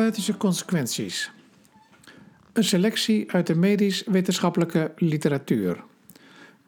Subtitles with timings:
[0.00, 1.30] Therapeutische consequenties.
[2.52, 5.82] Een selectie uit de medisch-wetenschappelijke literatuur.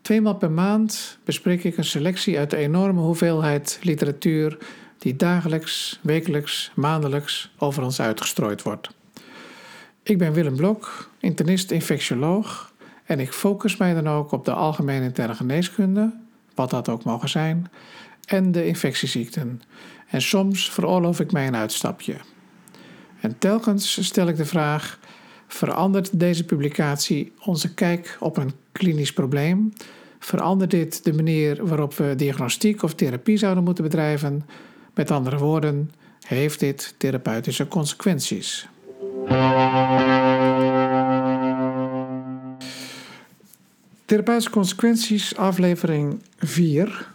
[0.00, 4.58] Tweemaal per maand bespreek ik een selectie uit de enorme hoeveelheid literatuur
[4.98, 8.88] die dagelijks, wekelijks, maandelijks over ons uitgestrooid wordt.
[10.02, 12.72] Ik ben Willem Blok, internist-infectioloog
[13.04, 16.12] en ik focus mij dan ook op de algemene interne geneeskunde,
[16.54, 17.70] wat dat ook mogen zijn,
[18.26, 19.62] en de infectieziekten.
[20.06, 22.16] En soms veroorloof ik mij een uitstapje.
[23.22, 24.98] En telkens stel ik de vraag:
[25.46, 29.72] verandert deze publicatie onze kijk op een klinisch probleem?
[30.18, 34.46] Verandert dit de manier waarop we diagnostiek of therapie zouden moeten bedrijven?
[34.94, 35.92] Met andere woorden,
[36.26, 38.68] heeft dit therapeutische consequenties?
[44.04, 47.10] Therapeutische consequenties, aflevering 4.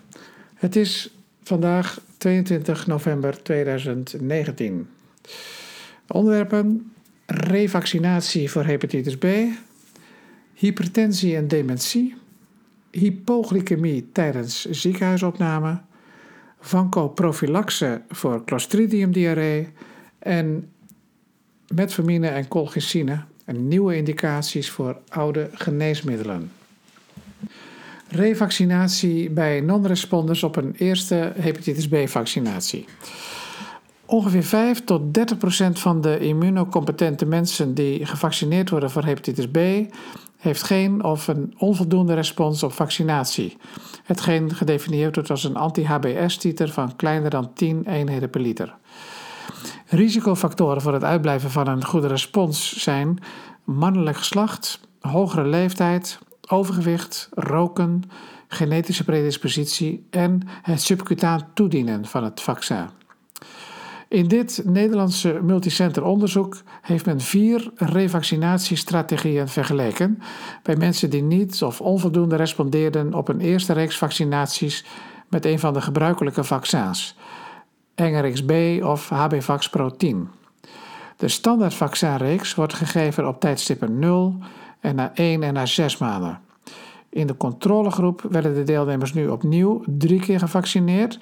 [0.55, 1.09] Het is
[1.43, 4.87] vandaag 22 november 2019.
[6.07, 6.91] Onderwerpen:
[7.25, 9.25] revaccinatie voor hepatitis B,
[10.53, 12.15] hypertensie en dementie,
[12.91, 15.81] hypoglycemie tijdens ziekenhuisopname,
[16.59, 19.69] vancoprophylaxe voor Clostridium diarree
[20.19, 20.71] en
[21.67, 23.23] metformine en colchicine.
[23.47, 26.51] En nieuwe indicaties voor oude geneesmiddelen.
[28.09, 32.85] Revaccinatie bij non-responders op een eerste hepatitis B-vaccinatie.
[34.09, 39.57] Ongeveer 5 tot 30 procent van de immunocompetente mensen die gevaccineerd worden voor hepatitis B
[40.37, 43.57] heeft geen of een onvoldoende respons op vaccinatie.
[44.03, 48.75] Hetgeen gedefinieerd wordt als een anti-HBS-titer van kleiner dan 10 eenheden per liter.
[49.85, 53.19] Risicofactoren voor het uitblijven van een goede respons zijn
[53.63, 56.19] mannelijk geslacht, hogere leeftijd,
[56.49, 58.03] overgewicht, roken,
[58.47, 62.87] genetische predispositie en het subcutaan toedienen van het vaccin.
[64.09, 70.21] In dit Nederlandse multicenter onderzoek heeft men vier revaccinatiestrategieën vergeleken
[70.63, 74.85] bij mensen die niet of onvoldoende respondeerden op een eerste reeks vaccinaties
[75.29, 77.15] met een van de gebruikelijke vaccins,
[77.95, 78.51] NRX-B
[78.83, 80.29] of HBvax Pro 10.
[81.17, 84.35] De standaardvaccinreeks wordt gegeven op tijdstippen 0
[84.79, 86.46] en na 1 en na 6 maanden.
[87.09, 91.19] In de controlegroep werden de deelnemers nu opnieuw drie keer gevaccineerd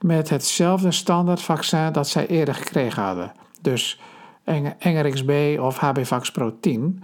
[0.00, 3.32] met hetzelfde standaardvaccin dat zij eerder gekregen hadden.
[3.60, 4.00] Dus
[4.78, 7.02] NRXB of HBvax Pro 10.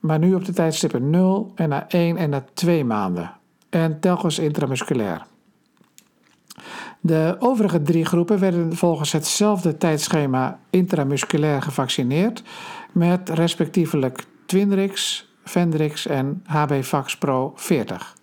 [0.00, 3.32] Maar nu op de tijdstippen 0 en na 1 en na 2 maanden.
[3.70, 5.26] En telkens intramusculair.
[7.00, 12.42] De overige drie groepen werden volgens hetzelfde tijdschema intramusculair gevaccineerd
[12.92, 16.72] met respectievelijk Twinrix, Vendrix en HB
[17.18, 18.16] Pro 40.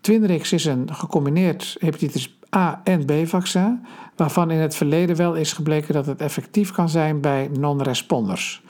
[0.00, 5.94] Twinrix is een gecombineerd hepatitis A- en B-vaccin, waarvan in het verleden wel is gebleken
[5.94, 8.62] dat het effectief kan zijn bij non-responders.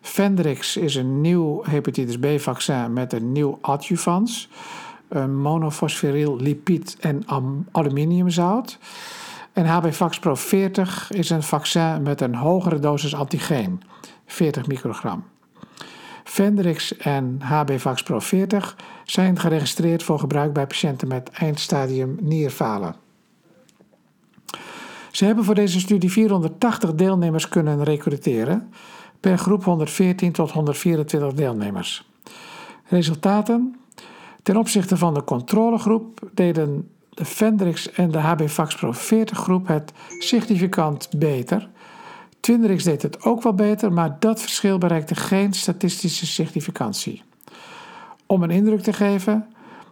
[0.00, 4.48] Vendrix is een nieuw hepatitis B-vaccin met een nieuw adjuvans,
[5.08, 7.22] een monofosferiel lipid en
[7.72, 8.78] aluminiumzout.
[9.52, 13.82] En HB Pro 40 is een vaccin met een hogere dosis antigeen,
[14.26, 15.24] 40 microgram.
[16.24, 22.94] Vendrix en HB Pro 40 zijn geregistreerd voor gebruik bij patiënten met eindstadium nierfalen.
[25.10, 28.72] Ze hebben voor deze studie 480 deelnemers kunnen recruteren,
[29.20, 32.10] per groep 114 tot 124 deelnemers.
[32.84, 33.76] Resultaten?
[34.42, 38.42] Ten opzichte van de controlegroep deden de Vendrix en de HB
[38.76, 41.70] Pro 40 groep het significant beter
[42.42, 47.22] Twinrix deed het ook wel beter, maar dat verschil bereikte geen statistische significantie.
[48.26, 49.46] Om een indruk te geven,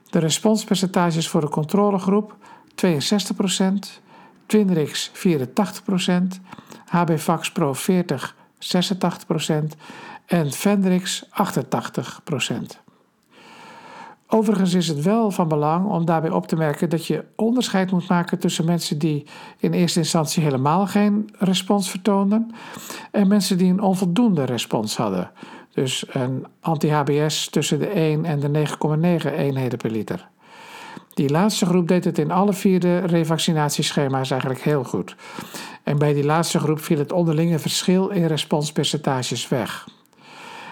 [0.08, 2.36] de responspercentages voor de controlegroep
[2.70, 4.02] 62%,
[4.46, 5.12] Twinrix 84%,
[6.86, 9.76] HBvax Pro 40 86%
[10.26, 12.89] en Vendrix 88%.
[14.32, 18.08] Overigens is het wel van belang om daarbij op te merken dat je onderscheid moet
[18.08, 19.26] maken tussen mensen die
[19.58, 22.50] in eerste instantie helemaal geen respons vertoonden
[23.10, 25.30] en mensen die een onvoldoende respons hadden.
[25.74, 28.66] Dus een anti-HBS tussen de 1 en de
[29.22, 30.28] 9,9 eenheden per liter.
[31.14, 35.16] Die laatste groep deed het in alle vier de revaccinatieschema's eigenlijk heel goed.
[35.82, 39.86] En bij die laatste groep viel het onderlinge verschil in responspercentages weg.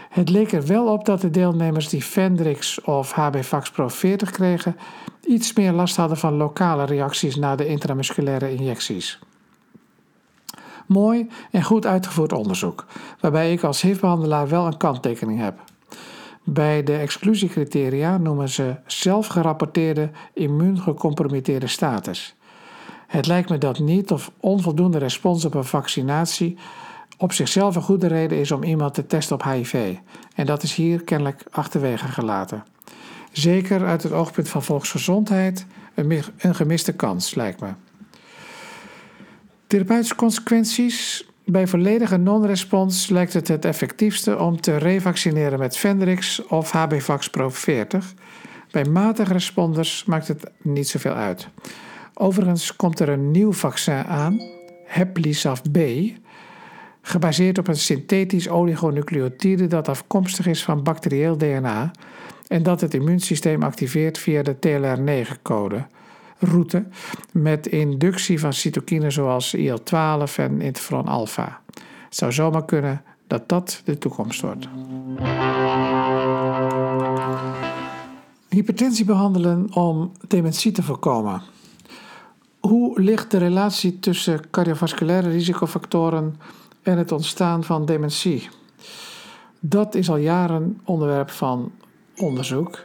[0.09, 3.37] Het leek er wel op dat de deelnemers die Vendrix of HB
[3.73, 4.77] Pro 40 kregen,
[5.25, 9.19] iets meer last hadden van lokale reacties na de intramusculaire injecties.
[10.87, 12.85] Mooi en goed uitgevoerd onderzoek,
[13.21, 15.61] waarbij ik als HIV-behandelaar wel een kanttekening heb.
[16.45, 22.35] Bij de exclusiecriteria noemen ze zelfgerapporteerde immuungecompromitteerde status.
[23.07, 26.59] Het lijkt me dat niet of onvoldoende respons op een vaccinatie
[27.19, 29.97] op zichzelf een goede reden is om iemand te testen op HIV.
[30.35, 32.65] En dat is hier kennelijk achterwege gelaten.
[33.33, 37.69] Zeker uit het oogpunt van volksgezondheid een, gemiste kans, lijkt me.
[39.67, 41.27] Therapeutische consequenties.
[41.45, 47.51] Bij volledige non-respons lijkt het het effectiefste om te revaccineren met Vendrix of HBvax Pro
[47.51, 48.15] 40.
[48.71, 51.49] Bij matige responders maakt het niet zoveel uit.
[52.15, 54.41] Overigens komt er een nieuw vaccin aan,
[54.85, 55.79] Heplisaf B,
[57.09, 61.91] gebaseerd op een synthetisch oligonucleotide dat afkomstig is van bacterieel DNA
[62.47, 65.87] en dat het immuunsysteem activeert via de TLR9-code
[66.39, 66.85] route
[67.33, 71.61] met inductie van cytokines zoals IL-12 en interferon alpha.
[72.05, 74.69] Het zou zomaar kunnen dat dat de toekomst wordt.
[78.49, 81.43] Hypertensie behandelen om dementie te voorkomen.
[82.61, 86.37] Hoe ligt de relatie tussen cardiovasculaire risicofactoren
[86.89, 88.49] en het ontstaan van dementie?
[89.61, 91.73] Dat is al jaren onderwerp van
[92.17, 92.85] onderzoek.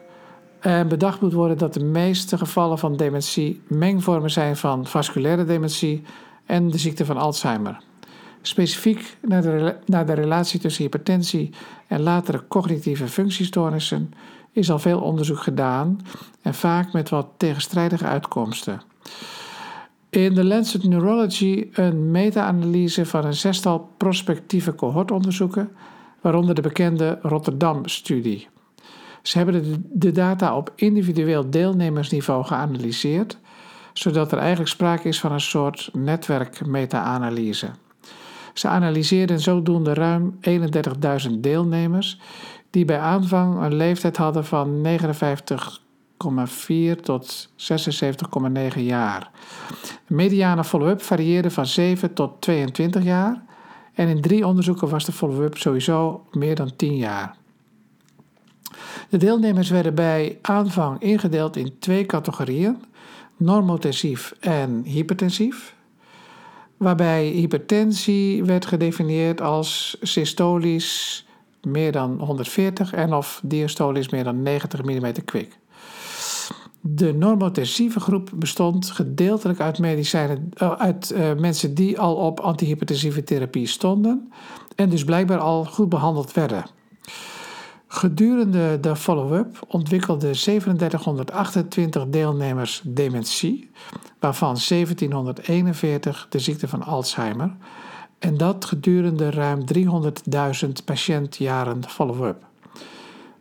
[0.59, 6.03] En bedacht moet worden dat de meeste gevallen van dementie mengvormen zijn van vasculaire dementie
[6.45, 7.77] en de ziekte van Alzheimer.
[8.41, 11.49] Specifiek naar de, naar de relatie tussen hypertensie
[11.87, 14.13] en latere cognitieve functiestoornissen
[14.51, 15.99] is al veel onderzoek gedaan
[16.41, 18.81] en vaak met wat tegenstrijdige uitkomsten.
[20.13, 25.69] In de Lancet Neurology een meta-analyse van een zestal prospectieve cohortonderzoeken,
[26.21, 28.47] waaronder de bekende Rotterdam-studie.
[29.21, 33.37] Ze hebben de data op individueel deelnemersniveau geanalyseerd,
[33.93, 37.69] zodat er eigenlijk sprake is van een soort netwerk-meta-analyse.
[38.53, 40.39] Ze analyseerden zodoende ruim
[41.27, 42.19] 31.000 deelnemers
[42.69, 49.31] die bij aanvang een leeftijd hadden van 59,4 tot 76,9 jaar.
[50.07, 53.43] De mediane follow-up varieerde van 7 tot 22 jaar
[53.93, 57.35] en in drie onderzoeken was de follow-up sowieso meer dan 10 jaar.
[59.09, 62.83] De deelnemers werden bij aanvang ingedeeld in twee categorieën:
[63.37, 65.75] normotensief en hypertensief.
[66.77, 71.25] Waarbij hypertensie werd gedefinieerd als systolisch
[71.61, 75.57] meer dan 140 en of diastolisch meer dan 90 mm kwik.
[76.85, 83.23] De normotensieve groep bestond gedeeltelijk uit, medicijnen, eh, uit uh, mensen die al op antihypertensieve
[83.23, 84.31] therapie stonden
[84.75, 86.65] en dus blijkbaar al goed behandeld werden.
[87.87, 93.69] Gedurende de follow-up ontwikkelden 3728 deelnemers dementie,
[94.19, 97.55] waarvan 1741 de ziekte van Alzheimer,
[98.19, 102.51] en dat gedurende ruim 300.000 patiëntjaren follow-up.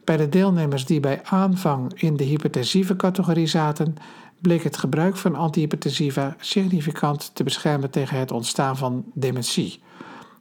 [0.05, 3.97] Bij de deelnemers die bij aanvang in de hypertensieve categorie zaten,
[4.41, 9.81] bleek het gebruik van antihypertensiva significant te beschermen tegen het ontstaan van dementie.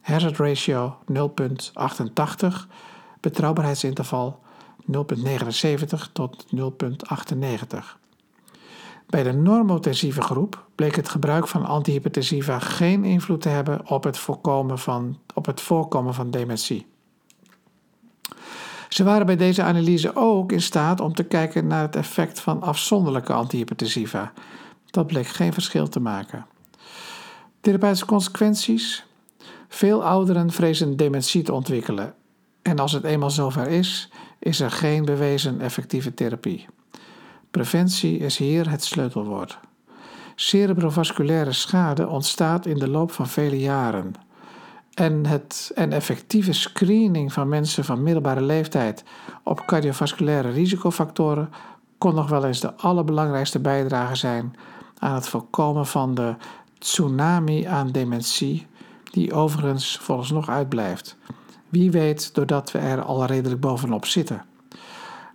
[0.02, 2.48] Hazard ratio 0,88
[3.20, 4.40] betrouwbaarheidsinterval
[4.92, 8.00] 0,79 tot 0,98.
[9.08, 14.18] Bij de normotensieve groep bleek het gebruik van antihypertensiva geen invloed te hebben op het,
[14.18, 16.91] voorkomen van, op het voorkomen van dementie.
[18.94, 22.62] Ze waren bij deze analyse ook in staat om te kijken naar het effect van
[22.62, 24.32] afzonderlijke antihypertensiva.
[24.86, 26.46] Dat bleek geen verschil te maken.
[27.62, 29.06] Therapeutische consequenties?
[29.68, 32.14] Veel ouderen vrezen dementie te ontwikkelen
[32.62, 36.68] en als het eenmaal zover is, is er geen bewezen effectieve therapie.
[37.52, 39.60] Preventie is hier het sleutelwoord.
[40.36, 44.14] Cerebrovasculaire schade ontstaat in de loop van vele jaren.
[45.02, 49.04] En, het, en effectieve screening van mensen van middelbare leeftijd
[49.44, 51.50] op cardiovasculaire risicofactoren
[51.98, 54.56] kon nog wel eens de allerbelangrijkste bijdrage zijn
[54.98, 56.36] aan het voorkomen van de
[56.78, 58.68] tsunami aan dementie,
[59.12, 61.18] die overigens volgens nog uitblijft.
[61.70, 64.46] Wie weet doordat we er al redelijk bovenop zitten.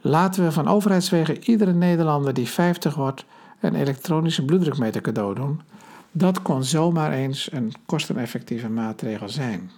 [0.01, 3.25] Laten we van overheidswegen iedere Nederlander die 50 wordt
[3.61, 5.61] een elektronische bloeddrukmeter cadeau doen.
[6.19, 9.71] Dat kon zomaar eens een kosteneffectieve maatregel zijn.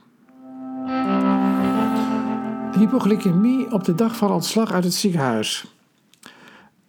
[2.72, 5.66] Hypoglycemie op de dag van ontslag uit het ziekenhuis.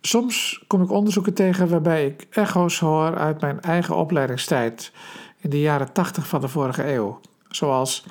[0.02, 4.92] Soms kom ik onderzoeken tegen waarbij ik echo's hoor uit mijn eigen opleidingstijd
[5.38, 7.20] in de jaren 80 van de vorige eeuw.
[7.48, 8.06] Zoals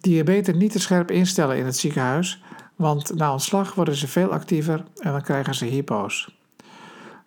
[0.00, 2.42] Diabetes niet te scherp instellen in het ziekenhuis,
[2.76, 6.33] want na ontslag worden ze veel actiever en dan krijgen ze hypo's.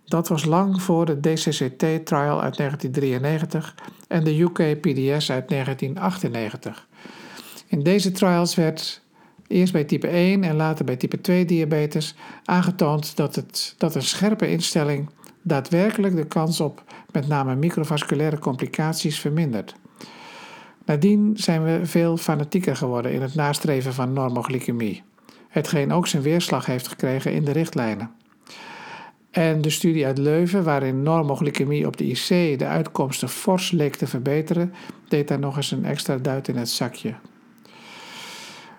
[0.07, 3.75] Dat was lang voor de DCCT-trial uit 1993
[4.07, 6.87] en de UK PDS uit 1998.
[7.67, 9.01] In deze trials werd
[9.47, 14.01] eerst bij type 1 en later bij type 2 diabetes aangetoond dat, het, dat een
[14.01, 15.09] scherpe instelling
[15.41, 19.75] daadwerkelijk de kans op met name microvasculaire complicaties vermindert.
[20.85, 25.03] Nadien zijn we veel fanatieker geworden in het nastreven van normoglycemie,
[25.47, 28.11] hetgeen ook zijn weerslag heeft gekregen in de richtlijnen.
[29.37, 34.07] En de studie uit Leuven, waarin normoglycemie op de IC de uitkomsten fors leek te
[34.07, 34.73] verbeteren,
[35.07, 37.13] deed daar nog eens een extra duit in het zakje.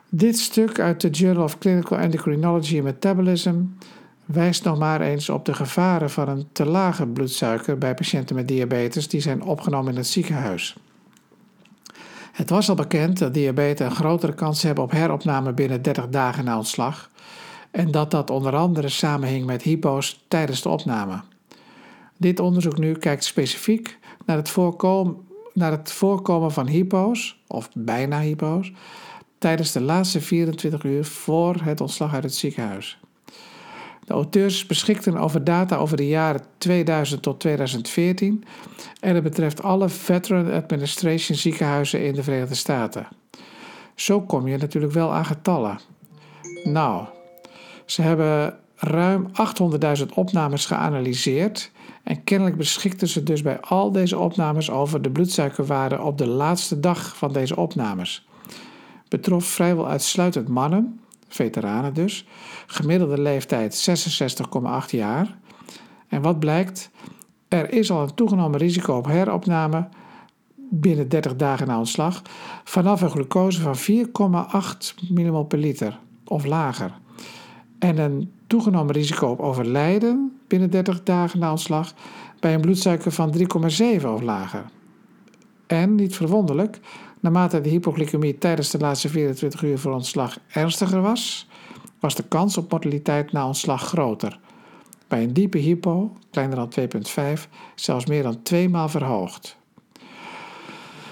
[0.08, 3.54] Dit stuk uit de Journal of Clinical Endocrinology and Metabolism
[4.24, 8.48] wijst nog maar eens op de gevaren van een te lage bloedsuiker bij patiënten met
[8.48, 10.76] diabetes die zijn opgenomen in het ziekenhuis.
[12.32, 16.44] Het was al bekend dat diabetes een grotere kans hebben op heropname binnen 30 dagen
[16.44, 17.10] na ontslag
[17.78, 21.20] en dat dat onder andere samenhing met hypo's tijdens de opname.
[22.16, 24.56] Dit onderzoek nu kijkt specifiek naar het
[25.52, 28.72] naar het voorkomen van hypo's, of bijna hypo's,
[29.38, 32.98] tijdens de laatste 24 uur voor het ontslag uit het ziekenhuis.
[34.04, 38.44] De auteurs beschikten over data over de jaren 2000 tot 2014
[39.00, 43.08] en het betreft alle Veteran Administration ziekenhuizen in de Verenigde Staten.
[43.94, 45.78] Zo kom je natuurlijk wel aan getallen.
[46.64, 47.06] Nou,
[47.90, 49.26] ze hebben ruim
[49.98, 51.70] 800.000 opnames geanalyseerd
[52.02, 56.80] en kennelijk beschikten ze dus bij al deze opnames over de bloedsuikerwaarde op de laatste
[56.80, 58.28] dag van deze opnames.
[59.08, 62.26] Betrof vrijwel uitsluitend mannen, veteranen dus,
[62.66, 63.88] gemiddelde leeftijd
[64.84, 65.38] 66,8 jaar.
[66.08, 66.90] En wat blijkt?
[67.48, 69.88] Er is al een toegenomen risico op heropname
[70.70, 72.22] binnen 30 dagen na ontslag
[72.64, 76.92] vanaf een glucose van 4,8 mmol per liter of lager.
[77.78, 81.94] En een toegenomen risico op overlijden binnen 30 dagen na ontslag
[82.40, 84.64] bij een bloedsuiker van 3,7 of lager.
[85.66, 86.80] En, niet verwonderlijk,
[87.20, 91.48] naarmate de hypoglycemie tijdens de laatste 24 uur voor ontslag ernstiger was,
[92.00, 94.40] was de kans op mortaliteit na ontslag groter.
[95.08, 96.72] Bij een diepe hypo, kleiner dan
[97.38, 99.56] 2,5, zelfs meer dan tweemaal verhoogd.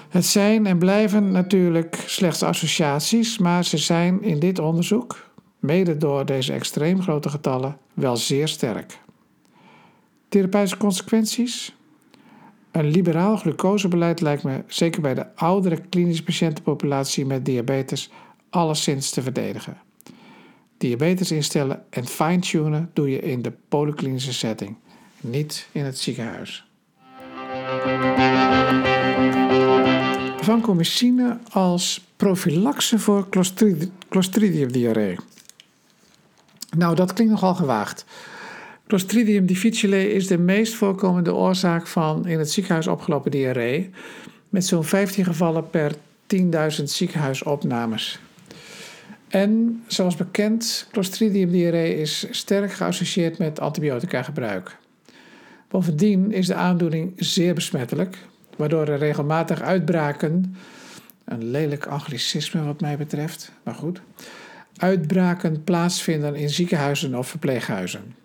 [0.09, 5.26] Het zijn en blijven natuurlijk slechts associaties, maar ze zijn in dit onderzoek,
[5.59, 8.99] mede door deze extreem grote getallen, wel zeer sterk.
[10.29, 11.75] Therapeutische consequenties?
[12.71, 18.11] Een liberaal glucosebeleid lijkt me, zeker bij de oudere klinische patiëntenpopulatie met diabetes,
[18.49, 19.77] alleszins te verdedigen.
[20.77, 24.75] Diabetes instellen en fine-tunen doe je in de polyklinische setting,
[25.21, 26.65] niet in het ziekenhuis.
[30.41, 33.27] Vancomycine als profilaxe voor
[34.09, 35.15] Clostridium diarree.
[36.77, 38.05] Nou, dat klinkt nogal gewaagd.
[38.87, 43.89] Clostridium difficile is de meest voorkomende oorzaak van in het ziekenhuis opgelopen diarree,
[44.49, 45.95] met zo'n 15 gevallen per
[46.35, 48.19] 10.000 ziekenhuisopnames.
[49.27, 54.77] En zoals bekend, Clostridium diarree is sterk geassocieerd met antibiotica gebruik.
[55.67, 58.17] Bovendien is de aandoening zeer besmettelijk,
[58.57, 60.55] waardoor er regelmatig uitbraken,
[61.25, 64.01] een lelijk anglicisme wat mij betreft, maar goed,
[64.79, 68.15] uitbraken plaatsvinden in ziekenhuizen of verpleeghuizen.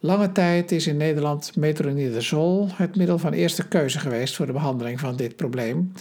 [0.00, 5.00] Lange tijd is in Nederland metronidazol het middel van eerste keuze geweest voor de behandeling
[5.00, 5.92] van dit probleem.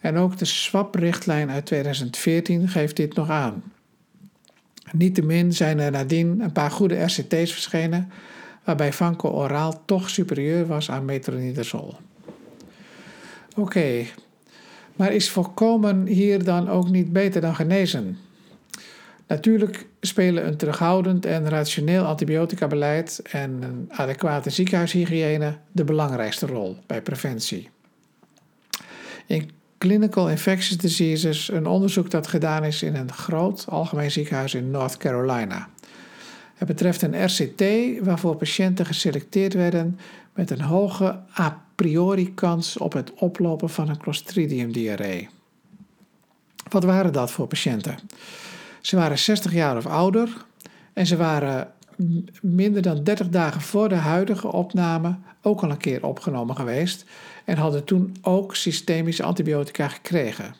[0.00, 3.62] En ook de SWAP-richtlijn uit 2014 geeft dit nog aan.
[4.92, 8.10] Niettemin zijn er nadien een paar goede RCT's verschenen,
[8.64, 11.94] waarbij Vanco oraal toch superieur was aan metronidazol.
[13.56, 14.04] Oké,
[14.96, 18.18] maar is voorkomen hier dan ook niet beter dan genezen?
[19.30, 27.02] Natuurlijk spelen een terughoudend en rationeel antibiotica-beleid en een adequate ziekenhuishygiëne de belangrijkste rol bij
[27.02, 27.68] preventie.
[29.26, 34.70] In Clinical Infectious Diseases een onderzoek dat gedaan is in een groot algemeen ziekenhuis in
[34.70, 35.68] North Carolina.
[36.54, 37.62] Het betreft een RCT
[38.04, 39.98] waarvoor patiënten geselecteerd werden
[40.34, 45.28] met een hoge a priori kans op het oplopen van een Clostridium diarree.
[46.68, 47.98] Wat waren dat voor patiënten?
[48.80, 50.44] Ze waren 60 jaar of ouder
[50.92, 51.72] en ze waren
[52.42, 57.04] minder dan 30 dagen voor de huidige opname ook al een keer opgenomen geweest
[57.44, 60.54] en hadden toen ook systemische antibiotica gekregen.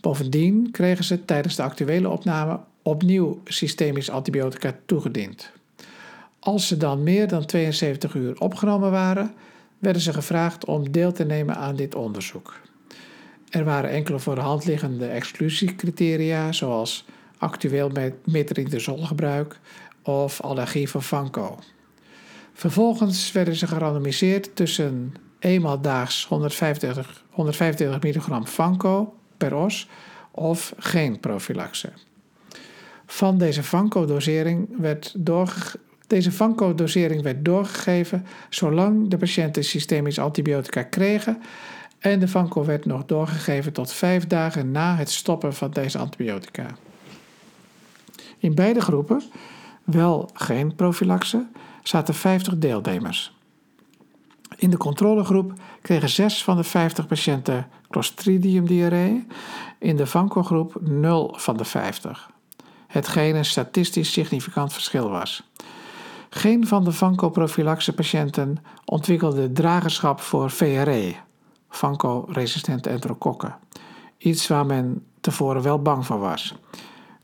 [0.00, 5.50] Bovendien kregen ze tijdens de actuele opname opnieuw systemisch antibiotica toegediend.
[6.38, 9.34] Als ze dan meer dan 72 uur opgenomen waren,
[9.78, 12.60] werden ze gevraagd om deel te nemen aan dit onderzoek.
[13.50, 17.04] Er waren enkele voor liggende exclusiecriteria, zoals
[17.38, 17.90] actueel
[18.24, 19.58] metronidazolgebruik
[20.02, 21.58] of allergie voor vanco.
[22.52, 29.88] Vervolgens werden ze gerandomiseerd tussen eenmaal daags 125, 125 milligram vanco per os
[30.30, 31.92] of geen profilaxe.
[33.06, 35.14] Van deze vanco-dosering werd,
[36.06, 41.42] deze vanco-dosering werd doorgegeven zolang de patiënten systemisch antibiotica kregen
[42.04, 46.66] En de vanco werd nog doorgegeven tot vijf dagen na het stoppen van deze antibiotica.
[48.38, 49.22] In beide groepen,
[49.84, 51.46] wel geen profilaxe,
[51.82, 53.32] zaten 50 deelnemers.
[54.56, 59.26] In de controlegroep kregen 6 van de 50 patiënten Clostridium diarree,
[59.78, 62.30] in de vanco-groep 0 van de 50.
[62.86, 65.50] Hetgeen een statistisch significant verschil was.
[66.30, 71.14] Geen van de vanco-profilaxe patiënten ontwikkelde dragerschap voor VRE,
[71.68, 73.56] vanco-resistente enterokokken.
[74.18, 76.54] Iets waar men tevoren wel bang voor was.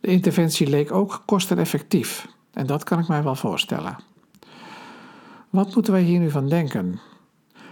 [0.01, 3.97] De interventie leek ook kosteneffectief en dat kan ik mij wel voorstellen.
[5.51, 7.01] Wat moeten wij hier nu van denken?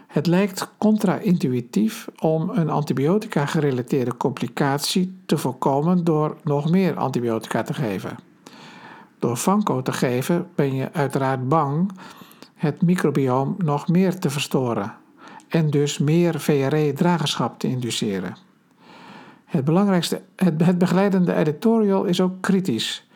[0.06, 8.16] Het lijkt contra-intuïtief om een antibiotica-gerelateerde complicatie te voorkomen door nog meer antibiotica te geven.
[9.18, 11.92] Door Vanco te geven ben je uiteraard bang
[12.54, 14.94] het microbioom nog meer te verstoren
[15.48, 18.47] en dus meer VRE-dragerschap te induceren.
[19.48, 23.08] Het belangrijkste, het, begeleidende editorial is ook kritisch.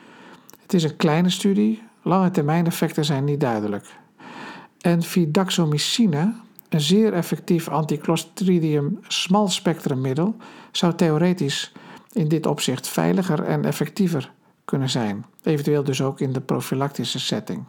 [0.62, 3.84] Het is een kleine studie, lange termijn effecten zijn niet duidelijk.
[4.80, 6.32] En fidaxomicine,
[6.68, 10.36] een zeer effectief anticlostridium smalspectrummiddel,
[10.70, 11.72] zou theoretisch
[12.12, 14.32] in dit opzicht veiliger en effectiever
[14.64, 17.64] kunnen zijn, eventueel dus ook in de profilactische setting.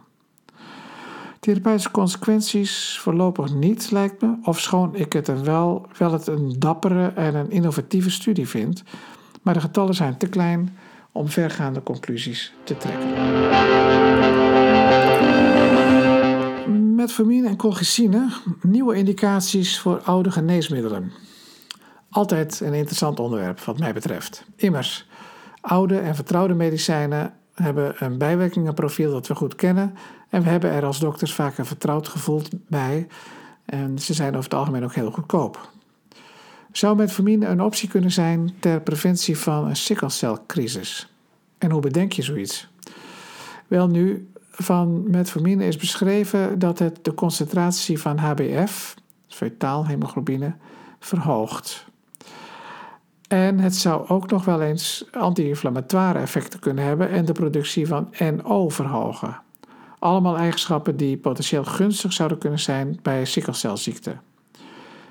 [1.44, 7.12] Therapeutische consequenties voorlopig niet, lijkt me, ofschoon ik het een wel, wel het een dappere
[7.14, 8.82] en een innovatieve studie vind,
[9.42, 10.76] maar de getallen zijn te klein
[11.12, 13.08] om vergaande conclusies te trekken.
[16.94, 18.28] Metformine en colchicine,
[18.62, 21.12] nieuwe indicaties voor oude geneesmiddelen.
[22.10, 24.44] Altijd een interessant onderwerp wat mij betreft.
[24.56, 25.08] Immers,
[25.60, 29.94] oude en vertrouwde medicijnen hebben een bijwerkingenprofiel dat we goed kennen
[30.34, 33.06] en we hebben er als dokters vaak een vertrouwd gevoel bij
[33.64, 35.70] en ze zijn over het algemeen ook heel goedkoop.
[36.72, 41.12] Zou metformine een optie kunnen zijn ter preventie van een sikkelcelcrisis?
[41.58, 42.68] En hoe bedenk je zoiets?
[43.66, 48.94] Wel nu, van metformine is beschreven dat het de concentratie van HbF,
[49.28, 50.54] fetaalhemoglobine,
[50.98, 51.86] verhoogt.
[53.28, 58.14] En het zou ook nog wel eens anti-inflammatoire effecten kunnen hebben en de productie van
[58.18, 59.42] NO verhogen.
[60.04, 64.16] Allemaal eigenschappen die potentieel gunstig zouden kunnen zijn bij sikkelcelziekte.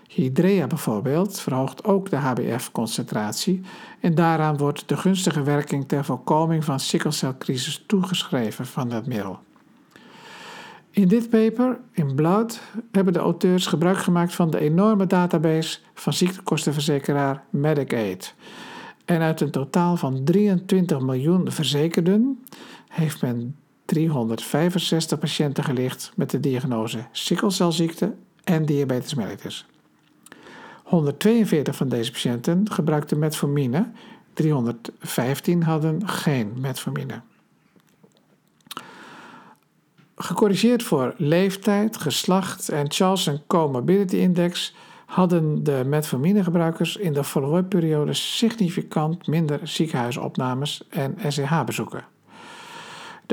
[0.07, 3.61] Hydrea bijvoorbeeld verhoogt ook de HbF-concentratie
[3.99, 9.39] en daaraan wordt de gunstige werking ter voorkoming van sikkelcelcrisis toegeschreven van dat middel.
[10.89, 16.13] In dit paper, in Blood, hebben de auteurs gebruik gemaakt van de enorme database van
[16.13, 18.35] ziektekostenverzekeraar Medicaid.
[19.05, 22.43] En uit een totaal van 23 miljoen verzekerden
[22.87, 29.65] heeft men 365 patiënten gelicht met de diagnose sikkelcelziekte en diabetes mellitus.
[30.83, 33.91] 142 van deze patiënten gebruikten metformine,
[34.33, 37.21] 315 hadden geen metformine.
[40.15, 48.13] Gecorrigeerd voor leeftijd, geslacht en Charlson Comorbidity Index hadden de metforminegebruikers in de follow-up periode
[48.13, 52.12] significant minder ziekenhuisopnames en SEH-bezoeken.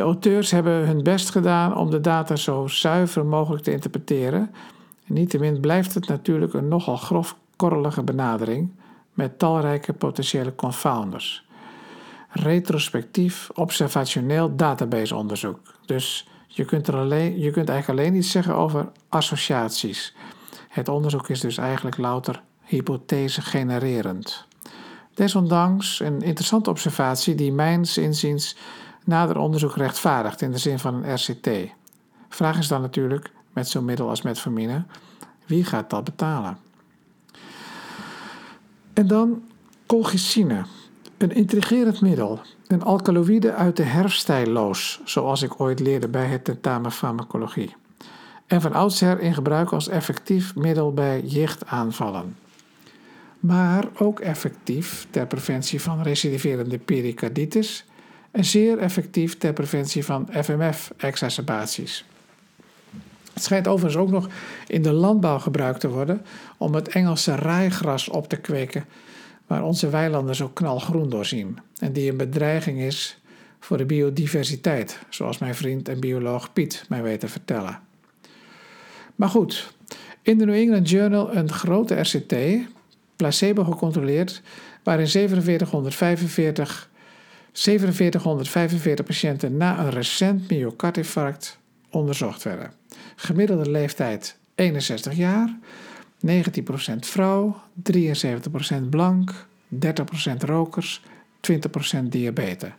[0.00, 4.54] De auteurs hebben hun best gedaan om de data zo zuiver mogelijk te interpreteren.
[5.06, 8.70] Niettemin blijft het natuurlijk een nogal grofkorrelige benadering
[9.14, 11.46] met talrijke potentiële confounders.
[12.28, 15.60] Retrospectief observationeel databaseonderzoek.
[15.86, 20.14] Dus je kunt, er alleen, je kunt eigenlijk alleen iets zeggen over associaties.
[20.68, 24.46] Het onderzoek is dus eigenlijk louter hypothese genererend.
[25.14, 28.56] Desondanks een interessante observatie die mijns inziens
[29.04, 31.48] nader onderzoek rechtvaardigt in de zin van een RCT.
[32.28, 34.84] Vraag is dan natuurlijk, met zo'n middel als metformine,
[35.46, 36.58] wie gaat dat betalen?
[38.92, 39.42] En dan
[39.86, 40.64] colchicine,
[41.18, 46.92] een intrigerend middel, een alkaloïde uit de herfstijloos, zoals ik ooit leerde bij het tentamen
[46.92, 47.74] farmacologie.
[48.46, 52.36] En van oudsher in gebruik als effectief middel bij jichtaanvallen.
[53.40, 57.84] Maar ook effectief ter preventie van recidiverende pericarditis
[58.30, 62.04] en zeer effectief ter preventie van FMF-exacerbaties.
[63.32, 64.28] Het schijnt overigens ook nog
[64.66, 66.22] in de landbouw gebruikt te worden
[66.56, 68.84] om het Engelse raaigras op te kweken,
[69.46, 73.20] waar onze weilanden zo knalgroen doorzien en die een bedreiging is
[73.60, 77.80] voor de biodiversiteit, zoals mijn vriend en bioloog Piet mij weet te vertellen.
[79.14, 79.72] Maar goed,
[80.22, 82.34] in de New England Journal een grote RCT,
[83.16, 84.42] placebo gecontroleerd,
[84.82, 86.89] waarin 4745
[87.52, 91.58] 4745 patiënten na een recent myocardinfarct
[91.90, 92.72] onderzocht werden.
[93.16, 95.58] Gemiddelde leeftijd 61 jaar.
[96.26, 96.30] 19%
[97.00, 97.60] vrouw,
[97.92, 99.78] 73% blank, 30%
[100.38, 101.02] rokers,
[101.40, 102.70] 20% diabetes.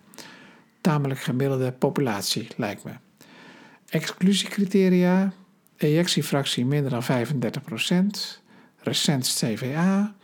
[0.81, 2.91] Tamelijk gemiddelde populatie, lijkt me.
[3.89, 5.33] Exclusiecriteria,
[5.77, 8.39] ejectiefractie minder dan 35%,
[8.77, 10.15] recent CVA,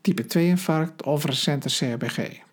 [0.00, 2.46] type 2 infarct of recente CRBG.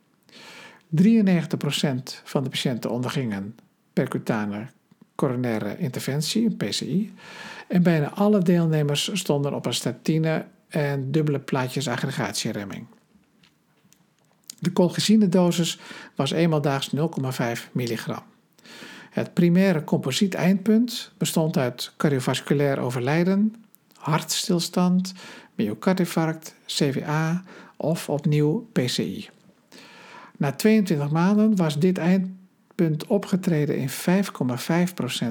[1.02, 3.56] 93% van de patiënten ondergingen
[3.94, 4.68] percutane
[5.16, 7.14] coronaire interventie, een PCI.
[7.68, 12.86] En bijna alle deelnemers stonden op een statine en dubbele plaatjes aggregatieremming.
[14.60, 15.80] De colchicine-dosis
[16.16, 18.24] was eenmaal daags 0,5 milligram.
[19.10, 23.56] Het primaire composiet eindpunt bestond uit cardiovasculair overlijden,
[23.98, 25.14] hartstilstand,
[25.56, 27.44] myocardinfarct, CVA
[27.78, 29.30] of opnieuw PCI.
[30.38, 33.94] Na 22 maanden was dit eindpunt opgetreden in 5,5%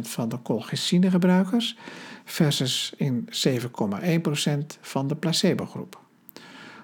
[0.01, 1.77] van de colchicine-gebruikers
[2.25, 6.03] versus in 7,1% van de placebo-groep.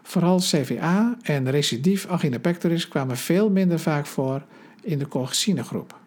[0.03, 4.45] Vooral CVA en recidief angina pectoris kwamen veel minder vaak voor
[4.83, 5.99] in de colchicine-groep.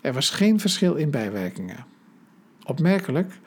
[0.00, 1.84] Er was geen verschil in bijwerkingen.
[2.64, 3.38] Opmerkelijk,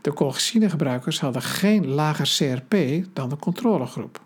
[0.00, 4.24] de colchicine-gebruikers hadden geen lager CRP dan de controlegroep.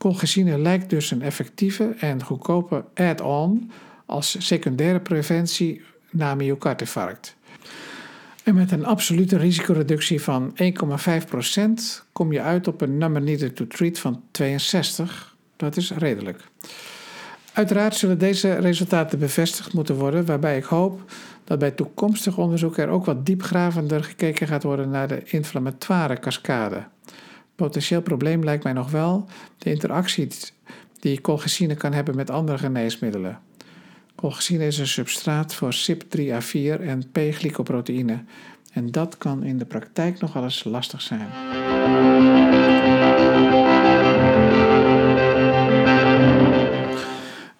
[0.00, 3.70] Colchicine lijkt dus een effectieve en goedkope add-on
[4.06, 7.36] als secundaire preventie na myocardinfarct.
[8.44, 13.66] En met een absolute risicoreductie van 1,5% kom je uit op een number needed to
[13.66, 15.36] treat van 62.
[15.56, 16.44] Dat is redelijk.
[17.52, 21.10] Uiteraard zullen deze resultaten bevestigd moeten worden, waarbij ik hoop
[21.44, 26.84] dat bij toekomstig onderzoek er ook wat diepgravender gekeken gaat worden naar de inflammatoire cascade.
[27.60, 30.28] Potentieel probleem lijkt mij nog wel de interactie
[31.00, 33.38] die colchicine kan hebben met andere geneesmiddelen.
[34.14, 38.24] Colchicine is een substraat voor CYP3A4 en P-glycoproteïne
[38.72, 41.28] en dat kan in de praktijk nogal eens lastig zijn.